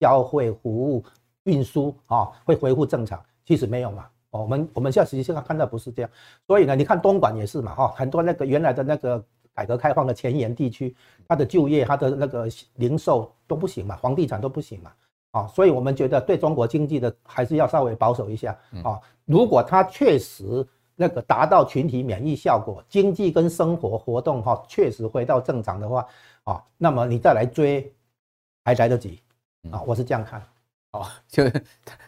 [0.02, 1.04] 消费、服务、
[1.44, 4.08] 运输啊，会恢复正常，其实没有嘛。
[4.32, 6.10] 哦，我们我们现在实际上看到不是这样，
[6.48, 9.22] 所以呢，你看东莞也是嘛，哈，很多那个原来的那个
[9.54, 10.96] 改革开放的前沿地区，
[11.28, 14.92] 它的就业、它的那个零售都不行嘛，房地产都不行嘛，
[15.32, 18.98] 啊，所以我们觉得对中国经济的还是要稍微保守一下啊。
[19.26, 20.66] 如果它确实
[20.96, 26.08] 那个达到群体免疫效果，经济跟生活活动哈确实回到正常的话，
[26.46, 27.92] 啊，那么你再来追
[28.64, 29.20] 还来得及。
[29.70, 30.42] 啊，我是这样看，
[30.92, 31.44] 哦，就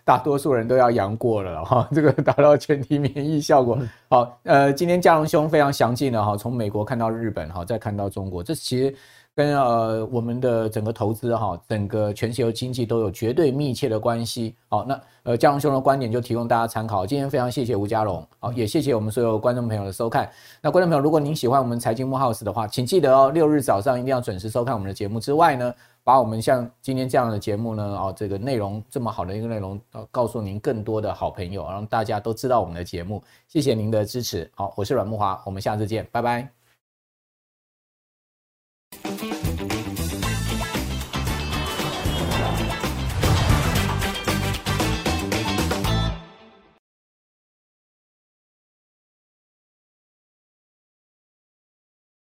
[0.04, 3.80] 大多数人都要阳过了哈，这个达到全体免疫效果。
[4.10, 8.94] 好，呃，今天嘉荣兄非常详尽的哈，从美国看到日本哈，再看到中国，这其实
[9.34, 14.54] 跟呃我们的整个投资哈，整个全球经济都有绝对密切的关系。
[14.68, 17.06] 好，那呃嘉荣兄的观点就提供大家参考。
[17.06, 20.30] 今天非常谢谢吴家荣，好，也谢谢我们所有观众朋友的收看。
[20.62, 25.22] 那观众朋友，如果您喜欢我们财经木 House 的话，请记得哦，六日早上一定要准时收看我们的节目。
[25.22, 25.74] 之外呢，
[26.04, 29.80] 把我们像今天这样的节目呢，哦，这个内容这么好的一个内容，
[30.12, 33.24] 告诉您更多的好朋友，让大家都知道我们的节目。
[33.48, 36.63] 谢谢您的支持，好，我是阮木华，我们下次见，拜拜。